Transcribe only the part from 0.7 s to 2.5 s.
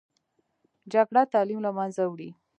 جګړه تعلیم له منځه وړي